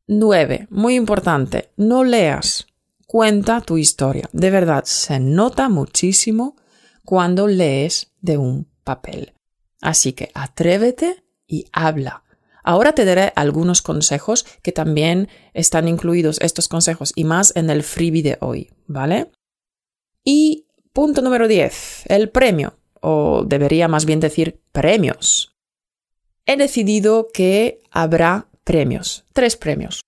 9. 0.08 0.68
Muy 0.72 0.96
importante, 0.96 1.70
no 1.78 2.04
leas 2.04 2.66
cuenta 3.06 3.62
tu 3.62 3.78
historia. 3.78 4.28
De 4.34 4.50
verdad, 4.50 4.84
se 4.86 5.20
nota 5.20 5.70
muchísimo 5.70 6.56
cuando 7.04 7.46
lees 7.48 8.12
de 8.22 8.38
un 8.40 8.68
papel. 8.84 9.34
Así 9.82 10.14
que 10.14 10.32
atrévete 10.34 11.24
y 11.46 11.66
habla. 11.72 12.24
Ahora 12.68 12.94
te 12.94 13.06
daré 13.06 13.32
algunos 13.36 13.84
consejos 13.84 14.44
que 14.64 14.72
también 14.72 15.30
están 15.54 15.88
incluidos 15.88 16.40
estos 16.42 16.68
consejos 16.68 17.14
y 17.16 17.24
más 17.24 17.56
en 17.56 17.70
el 17.70 17.84
freebie 17.84 18.24
de 18.24 18.38
hoy, 18.42 18.72
¿vale? 18.88 19.32
Y 20.24 20.66
punto 20.92 21.22
número 21.22 21.48
10, 21.48 22.06
el 22.08 22.30
premio, 22.30 22.80
o 23.02 23.44
debería 23.46 23.88
más 23.88 24.06
bien 24.06 24.20
decir 24.20 24.64
premios. 24.72 25.56
He 26.48 26.58
decidido 26.58 27.28
que 27.32 27.84
habrá 27.92 28.48
premios, 28.64 29.26
tres 29.34 29.56
premios. 29.56 30.02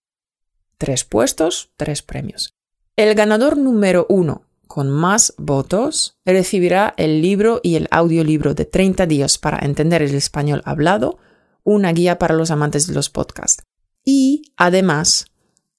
Tres 0.79 1.03
puestos, 1.03 1.69
tres 1.77 2.01
premios. 2.01 2.55
El 2.95 3.13
ganador 3.13 3.55
número 3.55 4.07
uno 4.09 4.45
con 4.65 4.89
más 4.89 5.35
votos 5.37 6.17
recibirá 6.25 6.95
el 6.97 7.21
libro 7.21 7.59
y 7.61 7.75
el 7.75 7.87
audiolibro 7.91 8.55
de 8.55 8.65
30 8.65 9.05
días 9.05 9.37
para 9.37 9.63
entender 9.63 10.01
el 10.01 10.15
español 10.15 10.63
hablado, 10.65 11.19
una 11.67 11.91
guía 11.91 12.17
para 12.17 12.33
los 12.33 12.49
amantes 12.49 12.87
de 12.87 12.93
los 12.93 13.09
podcasts. 13.09 13.61
Y, 14.05 14.53
además, 14.55 15.25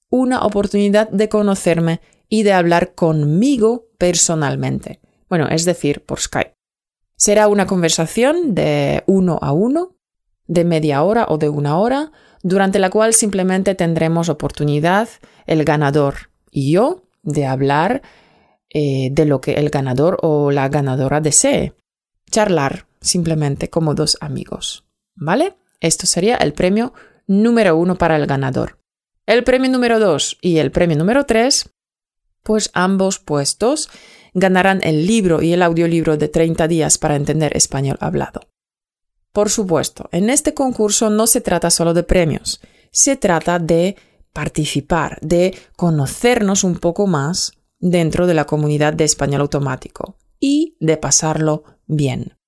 una 0.09 0.45
oportunidad 0.45 1.09
de 1.09 1.29
conocerme 1.29 1.99
y 2.27 2.43
de 2.43 2.53
hablar 2.53 2.93
conmigo 2.93 3.87
personalmente. 3.97 4.99
Bueno, 5.29 5.47
es 5.47 5.65
decir, 5.65 6.05
por 6.05 6.19
Skype. 6.19 6.53
Será 7.15 7.47
una 7.47 7.65
conversación 7.65 8.53
de 8.53 9.03
uno 9.07 9.39
a 9.41 9.51
uno, 9.51 9.95
de 10.45 10.63
media 10.63 11.01
hora 11.01 11.25
o 11.27 11.39
de 11.39 11.49
una 11.49 11.79
hora, 11.79 12.11
durante 12.43 12.77
la 12.77 12.91
cual 12.91 13.15
simplemente 13.15 13.73
tendremos 13.73 14.29
oportunidad 14.29 15.09
el 15.47 15.65
ganador 15.65 16.29
y 16.51 16.71
yo 16.71 17.01
de 17.23 17.47
hablar 17.47 18.03
eh, 18.69 19.09
de 19.11 19.25
lo 19.25 19.41
que 19.41 19.53
el 19.53 19.71
ganador 19.71 20.19
o 20.21 20.51
la 20.51 20.69
ganadora 20.69 21.19
desee. 21.19 21.73
Charlar 22.29 22.85
simplemente 23.01 23.71
como 23.71 23.95
dos 23.95 24.17
amigos. 24.21 24.85
¿Vale? 25.15 25.58
Esto 25.79 26.05
sería 26.05 26.35
el 26.35 26.53
premio 26.53 26.93
número 27.27 27.77
uno 27.77 27.95
para 27.97 28.15
el 28.15 28.25
ganador. 28.25 28.79
El 29.25 29.43
premio 29.43 29.69
número 29.69 29.99
dos 29.99 30.37
y 30.41 30.57
el 30.57 30.71
premio 30.71 30.97
número 30.97 31.25
tres, 31.25 31.69
pues 32.43 32.71
ambos 32.73 33.19
puestos 33.19 33.89
ganarán 34.33 34.81
el 34.83 35.05
libro 35.05 35.41
y 35.41 35.53
el 35.53 35.61
audiolibro 35.61 36.17
de 36.17 36.27
30 36.27 36.67
días 36.67 36.97
para 36.97 37.15
entender 37.15 37.55
español 37.55 37.97
hablado. 37.99 38.41
Por 39.31 39.49
supuesto, 39.49 40.09
en 40.11 40.29
este 40.29 40.53
concurso 40.53 41.09
no 41.09 41.27
se 41.27 41.41
trata 41.41 41.69
solo 41.69 41.93
de 41.93 42.03
premios, 42.03 42.59
se 42.91 43.15
trata 43.15 43.59
de 43.59 43.95
participar, 44.33 45.19
de 45.21 45.55
conocernos 45.75 46.63
un 46.63 46.79
poco 46.79 47.05
más 47.07 47.53
dentro 47.79 48.27
de 48.27 48.33
la 48.33 48.45
comunidad 48.45 48.93
de 48.93 49.03
español 49.03 49.41
automático 49.41 50.17
y 50.39 50.75
de 50.79 50.97
pasarlo 50.97 51.63
bien. 51.85 52.38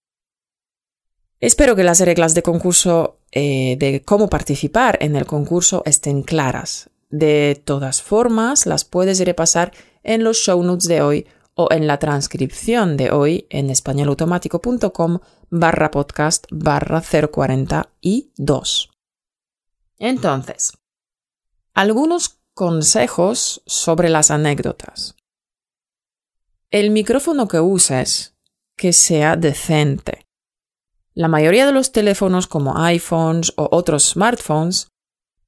Espero 1.42 1.76
que 1.76 1.84
las 1.84 2.00
reglas 2.00 2.36
de 2.36 2.44
concurso, 2.44 3.18
eh, 3.32 3.76
de 3.80 4.04
cómo 4.04 4.30
participar 4.30 5.00
en 5.02 5.16
el 5.16 5.26
concurso 5.26 5.82
estén 5.86 6.22
claras. 6.22 6.92
De 7.10 7.60
todas 7.66 8.04
formas, 8.04 8.68
las 8.68 8.86
puedes 8.86 9.20
repasar 9.26 9.74
en 10.04 10.24
los 10.24 10.38
show 10.38 10.62
notes 10.62 10.88
de 10.88 11.02
hoy 11.02 11.26
o 11.56 11.68
en 11.72 11.88
la 11.88 11.98
transcripción 11.98 12.96
de 12.96 13.10
hoy 13.10 13.48
en 13.50 13.72
españolautomático.com 13.72 15.20
barra 15.50 15.90
podcast 15.90 16.46
barra 16.52 17.02
042. 17.02 18.92
Entonces, 19.98 20.74
algunos 21.74 22.38
consejos 22.54 23.64
sobre 23.66 24.10
las 24.10 24.30
anécdotas. 24.30 25.16
El 26.70 26.92
micrófono 26.92 27.48
que 27.48 27.60
uses, 27.60 28.36
que 28.78 28.94
sea 28.94 29.36
decente. 29.36 30.28
La 31.14 31.28
mayoría 31.28 31.66
de 31.66 31.74
los 31.74 31.92
teléfonos 31.92 32.48
como 32.48 32.78
iPhones 32.78 33.54
o 33.58 33.68
otros 33.72 34.12
smartphones 34.12 34.88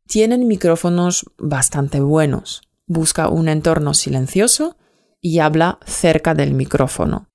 tienen 0.07 0.47
micrófonos 0.47 1.25
bastante 1.37 2.01
buenos. 2.01 2.61
Busca 2.85 3.29
un 3.29 3.47
entorno 3.47 3.93
silencioso 3.93 4.75
y 5.21 5.39
habla 5.39 5.79
cerca 5.85 6.33
del 6.33 6.53
micrófono. 6.53 7.29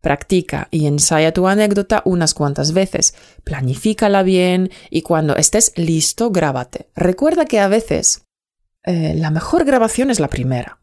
Practica 0.00 0.66
y 0.72 0.86
ensaya 0.86 1.32
tu 1.32 1.46
anécdota 1.46 2.02
unas 2.04 2.34
cuantas 2.34 2.72
veces, 2.72 3.14
planifícala 3.44 4.24
bien 4.24 4.70
y 4.90 5.02
cuando 5.02 5.36
estés 5.36 5.72
listo, 5.76 6.30
grábate. 6.30 6.88
Recuerda 6.96 7.46
que 7.46 7.60
a 7.60 7.68
veces 7.68 8.26
eh, 8.84 9.14
la 9.14 9.30
mejor 9.30 9.64
grabación 9.64 10.10
es 10.10 10.18
la 10.18 10.28
primera. 10.28 10.80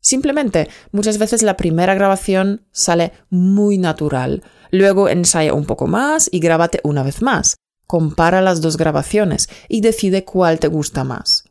Simplemente, 0.00 0.68
muchas 0.92 1.18
veces 1.18 1.42
la 1.42 1.56
primera 1.56 1.94
grabación 1.94 2.62
sale 2.72 3.12
muy 3.28 3.76
natural. 3.78 4.42
Luego 4.70 5.08
ensaya 5.08 5.52
un 5.52 5.66
poco 5.66 5.86
más 5.86 6.28
y 6.32 6.40
grábate 6.40 6.80
una 6.84 7.02
vez 7.02 7.22
más. 7.22 7.56
Compara 7.86 8.40
las 8.40 8.60
dos 8.60 8.76
grabaciones 8.76 9.48
y 9.68 9.80
decide 9.80 10.24
cuál 10.24 10.58
te 10.58 10.68
gusta 10.68 11.04
más. 11.04 11.44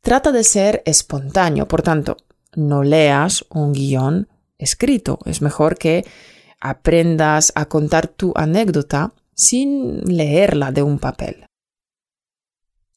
Trata 0.00 0.32
de 0.32 0.42
ser 0.42 0.82
espontáneo, 0.84 1.68
por 1.68 1.82
tanto, 1.82 2.16
no 2.54 2.82
leas 2.82 3.44
un 3.50 3.72
guion 3.72 4.28
escrito. 4.58 5.20
Es 5.26 5.42
mejor 5.42 5.78
que 5.78 6.04
aprendas 6.60 7.52
a 7.54 7.66
contar 7.66 8.08
tu 8.08 8.32
anécdota 8.34 9.12
sin 9.34 10.00
leerla 10.04 10.72
de 10.72 10.82
un 10.82 10.98
papel. 10.98 11.46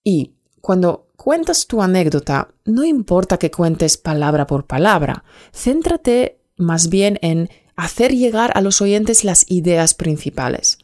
Y 0.04 0.36
cuando 0.62 1.05
cuentas 1.26 1.66
tu 1.66 1.82
anécdota, 1.82 2.50
no 2.66 2.84
importa 2.84 3.40
que 3.40 3.50
cuentes 3.50 3.98
palabra 3.98 4.46
por 4.46 4.68
palabra, 4.68 5.24
céntrate 5.52 6.40
más 6.56 6.90
bien 6.90 7.18
en 7.24 7.50
hacer 7.76 8.14
llegar 8.14 8.52
a 8.54 8.62
los 8.62 8.80
oyentes 8.80 9.24
las 9.24 9.50
ideas 9.50 9.96
principales. 9.96 10.78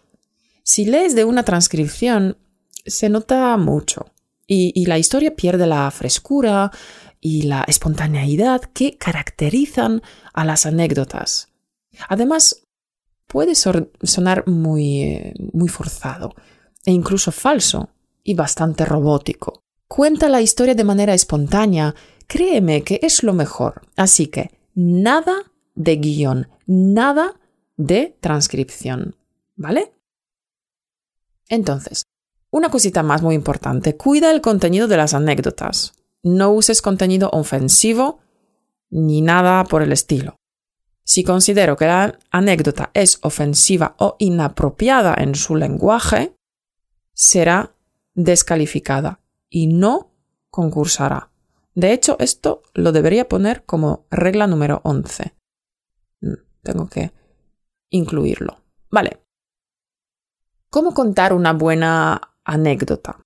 Si 0.63 0.86
lees 0.86 1.13
de 1.13 1.25
una 1.25 1.43
transcripción, 1.43 2.39
se 2.88 3.07
nota 3.07 3.55
mucho 3.57 4.07
y, 4.48 4.71
y 4.74 4.88
la 4.88 4.98
historia 4.98 5.36
pierde 5.36 5.67
la 5.67 5.91
frescura 5.91 6.71
y 7.19 7.43
la 7.43 7.63
espontaneidad 7.67 8.62
que 8.62 8.98
caracterizan 8.98 10.01
a 10.33 10.43
las 10.43 10.65
anécdotas. 10.65 11.50
Además, 12.10 12.63
puede 13.27 13.53
sonar 13.53 14.48
muy, 14.48 15.33
muy 15.53 15.69
forzado 15.69 16.33
e 16.83 16.91
incluso 16.91 17.31
falso 17.31 17.89
y 18.24 18.33
bastante 18.33 18.86
robótico. 18.86 19.62
Cuenta 19.93 20.29
la 20.29 20.39
historia 20.39 20.74
de 20.74 20.86
manera 20.86 21.13
espontánea, 21.13 21.95
créeme 22.25 22.81
que 22.81 23.01
es 23.03 23.24
lo 23.24 23.33
mejor. 23.33 23.81
Así 23.98 24.27
que 24.27 24.57
nada 24.74 25.51
de 25.75 25.98
guion, 25.98 26.48
nada 26.65 27.38
de 27.75 28.15
transcripción. 28.21 29.17
¿Vale? 29.57 29.91
Entonces, 31.50 32.03
una 32.51 32.69
cosita 32.69 33.03
más 33.03 33.21
muy 33.21 33.36
importante, 33.36 33.98
cuida 33.98 34.31
el 34.31 34.39
contenido 34.39 34.88
de 34.88 34.95
las 34.95 35.13
anécdotas. 35.13 35.91
No 36.24 36.51
uses 36.51 36.81
contenido 36.81 37.29
ofensivo 37.33 38.21
ni 38.89 39.21
nada 39.21 39.65
por 39.65 39.81
el 39.81 39.91
estilo. 39.91 40.38
Si 41.03 41.25
considero 41.25 41.75
que 41.75 41.88
la 41.88 42.17
anécdota 42.31 42.91
es 42.93 43.19
ofensiva 43.24 43.98
o 44.00 44.15
inapropiada 44.19 45.15
en 45.17 45.36
su 45.36 45.57
lenguaje, 45.57 46.33
será 47.13 47.75
descalificada 48.13 49.21
y 49.51 49.67
no 49.67 50.15
concursará. 50.50 51.29
De 51.75 51.93
hecho, 51.93 52.17
esto 52.20 52.63
lo 52.74 52.91
debería 52.91 53.29
poner 53.29 53.63
como 53.65 54.08
regla 54.10 54.48
número 54.48 54.81
11. 54.84 55.36
Mm, 56.22 56.34
tengo 56.63 56.89
que 56.89 57.12
incluirlo. 57.89 58.63
Vale. 58.89 59.22
¿Cómo 60.70 60.93
contar 60.93 61.34
una 61.34 61.53
buena 61.53 62.36
anécdota? 62.43 63.20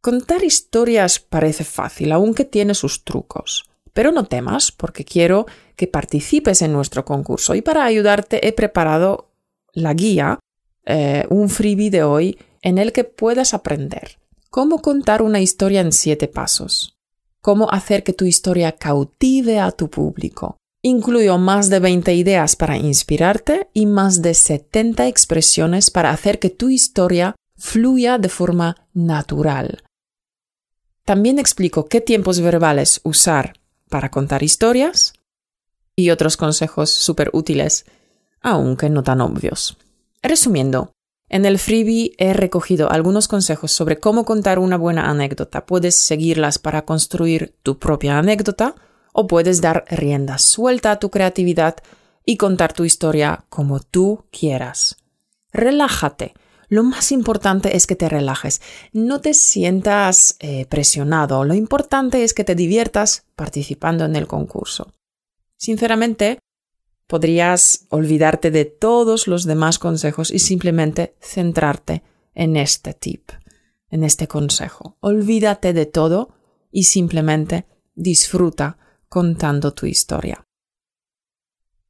Contar 0.00 0.44
historias 0.44 1.18
parece 1.18 1.64
fácil, 1.64 2.12
aunque 2.12 2.44
tiene 2.44 2.74
sus 2.74 3.04
trucos. 3.04 3.70
Pero 3.94 4.12
no 4.12 4.26
temas, 4.26 4.70
porque 4.70 5.04
quiero 5.04 5.46
que 5.76 5.86
participes 5.86 6.60
en 6.62 6.72
nuestro 6.72 7.04
concurso 7.04 7.54
y 7.54 7.62
para 7.62 7.84
ayudarte 7.84 8.46
he 8.46 8.52
preparado 8.52 9.30
la 9.72 9.94
guía, 9.94 10.40
eh, 10.84 11.26
un 11.30 11.48
freebie 11.48 11.90
de 11.90 12.02
hoy 12.02 12.38
en 12.60 12.76
el 12.78 12.92
que 12.92 13.04
puedas 13.04 13.54
aprender 13.54 14.18
cómo 14.54 14.82
contar 14.82 15.20
una 15.20 15.40
historia 15.40 15.80
en 15.80 15.90
siete 15.90 16.28
pasos, 16.28 16.96
cómo 17.40 17.72
hacer 17.72 18.04
que 18.04 18.12
tu 18.12 18.24
historia 18.24 18.70
cautive 18.70 19.58
a 19.58 19.72
tu 19.72 19.90
público. 19.90 20.58
Incluyo 20.80 21.38
más 21.38 21.70
de 21.70 21.80
20 21.80 22.14
ideas 22.14 22.54
para 22.54 22.76
inspirarte 22.76 23.68
y 23.72 23.86
más 23.86 24.22
de 24.22 24.32
70 24.32 25.08
expresiones 25.08 25.90
para 25.90 26.10
hacer 26.10 26.38
que 26.38 26.50
tu 26.50 26.68
historia 26.68 27.34
fluya 27.56 28.16
de 28.16 28.28
forma 28.28 28.76
natural. 28.92 29.82
También 31.04 31.40
explico 31.40 31.86
qué 31.86 32.00
tiempos 32.00 32.38
verbales 32.38 33.00
usar 33.02 33.54
para 33.90 34.12
contar 34.12 34.44
historias 34.44 35.14
y 35.96 36.10
otros 36.10 36.36
consejos 36.36 36.90
súper 36.90 37.28
útiles, 37.32 37.86
aunque 38.40 38.88
no 38.88 39.02
tan 39.02 39.20
obvios. 39.20 39.78
Resumiendo, 40.22 40.93
en 41.34 41.44
el 41.46 41.58
freebie 41.58 42.14
he 42.16 42.32
recogido 42.32 42.92
algunos 42.92 43.26
consejos 43.26 43.72
sobre 43.72 43.98
cómo 43.98 44.24
contar 44.24 44.60
una 44.60 44.76
buena 44.76 45.10
anécdota. 45.10 45.66
Puedes 45.66 45.96
seguirlas 45.96 46.60
para 46.60 46.84
construir 46.84 47.56
tu 47.64 47.80
propia 47.80 48.20
anécdota 48.20 48.76
o 49.12 49.26
puedes 49.26 49.60
dar 49.60 49.84
rienda 49.90 50.38
suelta 50.38 50.92
a 50.92 51.00
tu 51.00 51.10
creatividad 51.10 51.78
y 52.24 52.36
contar 52.36 52.72
tu 52.72 52.84
historia 52.84 53.46
como 53.48 53.80
tú 53.80 54.26
quieras. 54.30 54.96
Relájate. 55.52 56.34
Lo 56.68 56.84
más 56.84 57.10
importante 57.10 57.76
es 57.76 57.88
que 57.88 57.96
te 57.96 58.08
relajes. 58.08 58.62
No 58.92 59.20
te 59.20 59.34
sientas 59.34 60.36
eh, 60.38 60.66
presionado. 60.66 61.42
Lo 61.42 61.54
importante 61.54 62.22
es 62.22 62.32
que 62.32 62.44
te 62.44 62.54
diviertas 62.54 63.24
participando 63.34 64.04
en 64.04 64.14
el 64.14 64.28
concurso. 64.28 64.92
Sinceramente, 65.56 66.38
podrías 67.06 67.86
olvidarte 67.90 68.50
de 68.50 68.64
todos 68.64 69.26
los 69.26 69.44
demás 69.44 69.78
consejos 69.78 70.30
y 70.30 70.38
simplemente 70.38 71.16
centrarte 71.20 72.02
en 72.34 72.56
este 72.56 72.94
tip, 72.94 73.30
en 73.90 74.04
este 74.04 74.26
consejo. 74.26 74.96
Olvídate 75.00 75.72
de 75.72 75.86
todo 75.86 76.34
y 76.70 76.84
simplemente 76.84 77.66
disfruta 77.94 78.78
contando 79.08 79.72
tu 79.72 79.86
historia. 79.86 80.44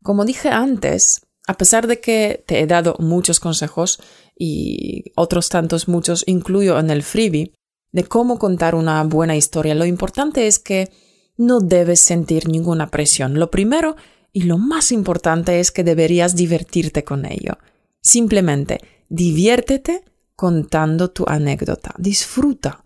Como 0.03 0.25
dije 0.25 0.51
antes, 0.51 1.23
a 1.47 1.55
pesar 1.55 1.87
de 1.87 2.01
que 2.01 2.45
te 2.47 2.61
he 2.61 2.67
dado 2.67 2.97
muchos 2.99 3.41
consejos 3.41 4.01
y 4.37 5.13
otros 5.17 5.49
tantos 5.49 5.89
muchos 5.89 6.25
incluyo 6.27 6.79
en 6.79 6.91
el 6.91 7.03
freebie 7.03 7.55
de 7.93 8.05
cómo 8.05 8.39
contar 8.39 8.75
una 8.75 9.03
buena 9.05 9.37
historia, 9.37 9.75
lo 9.75 9.87
importante 9.87 10.47
es 10.47 10.59
que 10.59 10.91
no 11.37 11.61
debes 11.61 12.01
sentir 12.01 12.49
ninguna 12.49 12.91
presión. 12.91 13.39
Lo 13.39 13.51
primero 13.51 13.97
y 14.35 14.43
lo 14.43 14.59
más 14.59 14.91
importante 14.91 15.61
es 15.61 15.71
que 15.71 15.85
deberías 15.85 16.35
divertirte 16.35 17.05
con 17.05 17.25
ello. 17.25 17.57
Simplemente 18.03 18.81
diviértete 19.09 20.05
contando 20.35 21.13
tu 21.13 21.25
anécdota. 21.27 21.95
Disfruta. 21.99 22.85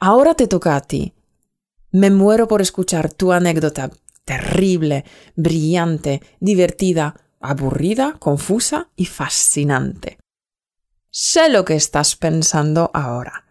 Ahora 0.00 0.34
te 0.34 0.48
toca 0.48 0.76
a 0.76 0.80
ti. 0.80 1.12
Me 1.90 2.10
muero 2.10 2.48
por 2.48 2.62
escuchar 2.62 3.12
tu 3.12 3.32
anécdota 3.32 3.90
terrible, 4.24 5.04
brillante, 5.36 6.22
divertida, 6.40 7.14
aburrida, 7.38 8.16
confusa 8.18 8.88
y 8.96 9.04
fascinante. 9.04 10.18
Sé 11.10 11.50
lo 11.50 11.66
que 11.66 11.74
estás 11.74 12.16
pensando 12.16 12.90
ahora. 12.94 13.44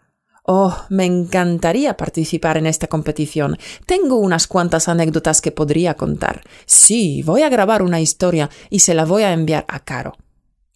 Oh, 0.54 0.76
me 0.90 1.06
encantaría 1.06 1.96
participar 1.96 2.58
en 2.58 2.66
esta 2.66 2.88
competición. 2.88 3.58
Tengo 3.86 4.18
unas 4.18 4.48
cuantas 4.48 4.90
anécdotas 4.90 5.40
que 5.40 5.54
podría 5.54 5.94
contar. 5.94 6.42
Sí, 6.66 7.24
voy 7.24 7.44
a 7.44 7.48
grabar 7.48 7.82
una 7.82 8.02
historia 8.02 8.50
y 8.70 8.80
se 8.80 8.94
la 8.94 9.06
voy 9.06 9.24
a 9.24 9.32
enviar 9.32 9.64
a 9.70 9.80
Caro. 9.80 10.18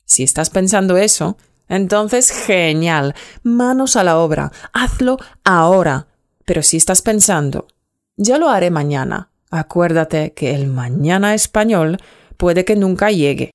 Si 0.06 0.24
estás 0.24 0.50
pensando 0.50 0.96
eso, 0.96 1.36
entonces 1.68 2.32
genial. 2.32 3.16
Manos 3.44 3.98
a 3.98 4.06
la 4.06 4.18
obra. 4.18 4.54
Hazlo 4.72 5.18
ahora. 5.44 6.08
Pero 6.46 6.64
si 6.64 6.78
estás 6.78 7.02
pensando, 7.02 7.68
ya 8.16 8.38
lo 8.38 8.48
haré 8.48 8.72
mañana. 8.72 9.30
Acuérdate 9.52 10.32
que 10.32 10.56
el 10.56 10.68
mañana 10.68 11.34
español 11.34 11.98
puede 12.38 12.64
que 12.64 12.78
nunca 12.78 13.12
llegue. 13.12 13.52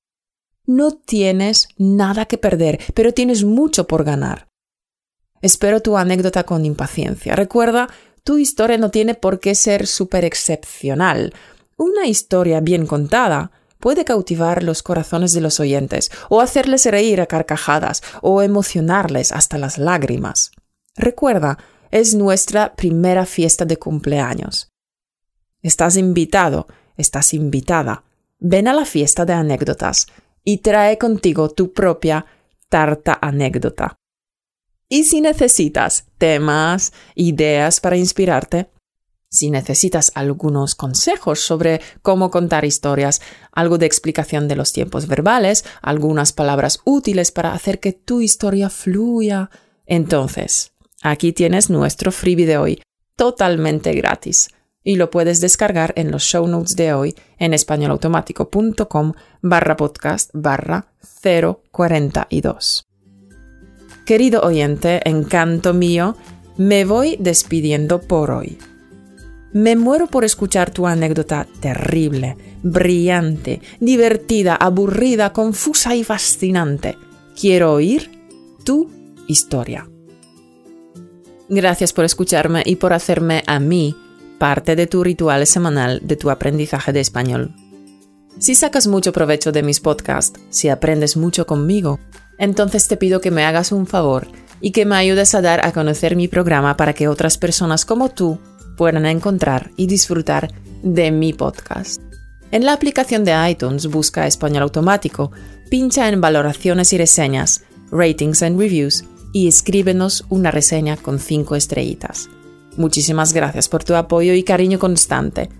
No 0.66 0.90
tienes 0.90 1.68
nada 1.78 2.26
que 2.26 2.36
perder, 2.36 2.78
pero 2.92 3.14
tienes 3.14 3.42
mucho 3.42 3.86
por 3.86 4.04
ganar. 4.04 4.49
Espero 5.40 5.80
tu 5.80 5.96
anécdota 5.96 6.44
con 6.44 6.64
impaciencia. 6.64 7.34
Recuerda, 7.34 7.88
tu 8.24 8.38
historia 8.38 8.78
no 8.78 8.90
tiene 8.90 9.14
por 9.14 9.40
qué 9.40 9.54
ser 9.54 9.86
súper 9.86 10.24
excepcional. 10.24 11.32
Una 11.76 12.06
historia 12.06 12.60
bien 12.60 12.86
contada 12.86 13.50
puede 13.78 14.04
cautivar 14.04 14.62
los 14.62 14.82
corazones 14.82 15.32
de 15.32 15.40
los 15.40 15.58
oyentes, 15.58 16.10
o 16.28 16.40
hacerles 16.40 16.84
reír 16.84 17.20
a 17.20 17.26
carcajadas, 17.26 18.02
o 18.20 18.42
emocionarles 18.42 19.32
hasta 19.32 19.56
las 19.56 19.78
lágrimas. 19.78 20.52
Recuerda, 20.94 21.58
es 21.90 22.14
nuestra 22.14 22.74
primera 22.74 23.24
fiesta 23.24 23.64
de 23.64 23.78
cumpleaños. 23.78 24.70
Estás 25.62 25.96
invitado, 25.96 26.66
estás 26.96 27.34
invitada. 27.34 28.04
Ven 28.38 28.68
a 28.68 28.74
la 28.74 28.84
fiesta 28.84 29.24
de 29.24 29.32
anécdotas 29.32 30.06
y 30.44 30.58
trae 30.58 30.98
contigo 30.98 31.50
tu 31.50 31.72
propia 31.72 32.26
tarta 32.68 33.18
anécdota. 33.20 33.99
Y 34.92 35.04
si 35.04 35.20
necesitas 35.20 36.06
temas, 36.18 36.92
ideas 37.14 37.78
para 37.78 37.96
inspirarte, 37.96 38.70
si 39.30 39.52
necesitas 39.52 40.10
algunos 40.16 40.74
consejos 40.74 41.38
sobre 41.38 41.80
cómo 42.02 42.32
contar 42.32 42.64
historias, 42.64 43.22
algo 43.52 43.78
de 43.78 43.86
explicación 43.86 44.48
de 44.48 44.56
los 44.56 44.72
tiempos 44.72 45.06
verbales, 45.06 45.64
algunas 45.80 46.32
palabras 46.32 46.80
útiles 46.84 47.30
para 47.30 47.52
hacer 47.52 47.78
que 47.78 47.92
tu 47.92 48.20
historia 48.20 48.68
fluya, 48.68 49.50
entonces 49.86 50.72
aquí 51.02 51.32
tienes 51.32 51.70
nuestro 51.70 52.10
freebie 52.10 52.46
de 52.46 52.58
hoy, 52.58 52.82
totalmente 53.14 53.92
gratis. 53.92 54.48
Y 54.82 54.96
lo 54.96 55.10
puedes 55.10 55.40
descargar 55.40 55.92
en 55.94 56.10
los 56.10 56.24
show 56.24 56.48
notes 56.48 56.74
de 56.74 56.94
hoy 56.94 57.14
en 57.38 57.54
españolautomático.com 57.54 59.12
barra 59.40 59.76
podcast 59.76 60.30
barra 60.32 60.92
042. 61.70 62.89
Querido 64.10 64.40
oyente, 64.40 65.08
encanto 65.08 65.72
mío, 65.72 66.16
me 66.56 66.84
voy 66.84 67.16
despidiendo 67.20 68.00
por 68.00 68.32
hoy. 68.32 68.58
Me 69.52 69.76
muero 69.76 70.08
por 70.08 70.24
escuchar 70.24 70.72
tu 70.72 70.88
anécdota 70.88 71.46
terrible, 71.60 72.36
brillante, 72.64 73.62
divertida, 73.78 74.56
aburrida, 74.56 75.32
confusa 75.32 75.94
y 75.94 76.02
fascinante. 76.02 76.98
Quiero 77.40 77.72
oír 77.72 78.10
tu 78.64 78.90
historia. 79.28 79.88
Gracias 81.48 81.92
por 81.92 82.04
escucharme 82.04 82.64
y 82.66 82.74
por 82.74 82.92
hacerme 82.92 83.44
a 83.46 83.60
mí 83.60 83.94
parte 84.40 84.74
de 84.74 84.88
tu 84.88 85.04
ritual 85.04 85.46
semanal 85.46 86.00
de 86.02 86.16
tu 86.16 86.30
aprendizaje 86.30 86.92
de 86.92 86.98
español. 86.98 87.54
Si 88.40 88.56
sacas 88.56 88.88
mucho 88.88 89.12
provecho 89.12 89.52
de 89.52 89.62
mis 89.62 89.78
podcasts, 89.78 90.40
si 90.48 90.68
aprendes 90.68 91.16
mucho 91.16 91.46
conmigo, 91.46 92.00
entonces 92.40 92.88
te 92.88 92.96
pido 92.96 93.20
que 93.20 93.30
me 93.30 93.44
hagas 93.44 93.70
un 93.70 93.86
favor 93.86 94.26
y 94.60 94.72
que 94.72 94.86
me 94.86 94.96
ayudes 94.96 95.34
a 95.34 95.42
dar 95.42 95.64
a 95.64 95.72
conocer 95.72 96.16
mi 96.16 96.26
programa 96.26 96.76
para 96.76 96.94
que 96.94 97.06
otras 97.06 97.38
personas 97.38 97.84
como 97.84 98.08
tú 98.08 98.38
puedan 98.76 99.06
encontrar 99.06 99.70
y 99.76 99.86
disfrutar 99.86 100.52
de 100.82 101.10
mi 101.10 101.34
podcast. 101.34 102.00
En 102.50 102.64
la 102.64 102.72
aplicación 102.72 103.24
de 103.24 103.34
iTunes 103.48 103.86
busca 103.86 104.26
Español 104.26 104.64
Automático, 104.64 105.30
pincha 105.70 106.08
en 106.08 106.20
valoraciones 106.20 106.92
y 106.94 106.98
reseñas, 106.98 107.62
ratings 107.92 108.42
and 108.42 108.58
reviews 108.58 109.04
y 109.32 109.46
escríbenos 109.46 110.24
una 110.30 110.50
reseña 110.50 110.96
con 110.96 111.18
5 111.18 111.56
estrellitas. 111.56 112.28
Muchísimas 112.76 113.34
gracias 113.34 113.68
por 113.68 113.84
tu 113.84 113.94
apoyo 113.94 114.32
y 114.32 114.42
cariño 114.44 114.78
constante. 114.78 115.50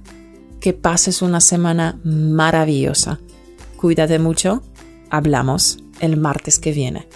Que 0.60 0.72
pases 0.72 1.20
una 1.20 1.40
semana 1.40 2.00
maravillosa. 2.04 3.20
Cuídate 3.76 4.18
mucho. 4.18 4.62
Hablamos 5.10 5.78
el 6.00 6.16
martes 6.16 6.58
que 6.58 6.72
viene. 6.72 7.06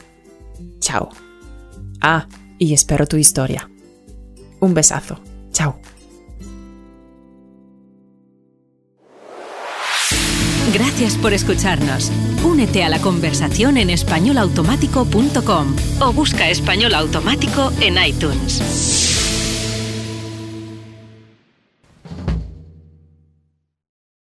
Chao. 0.81 1.09
Ah, 2.01 2.29
y 2.59 2.75
espero 2.75 3.07
tu 3.07 3.17
historia. 3.17 3.71
Un 4.61 4.75
besazo. 4.75 5.19
Chao. 5.53 5.79
Gracias 10.73 11.17
por 11.17 11.33
escucharnos. 11.33 12.11
Únete 12.45 12.83
a 12.83 12.89
la 12.89 13.01
conversación 13.01 13.77
en 13.77 13.91
españolautomático.com 13.91 15.77
o 16.01 16.13
busca 16.13 16.49
español 16.49 16.95
automático 16.95 17.71
en 17.81 17.97
iTunes. 18.05 19.24